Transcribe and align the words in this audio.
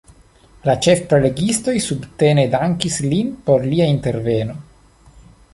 La 0.69 0.73
ĉefprelegistoj 0.85 1.75
subtene 1.89 2.47
dankis 2.57 2.97
lin 3.13 3.31
por 3.51 3.71
lia 3.75 3.93
interveno. 3.99 4.61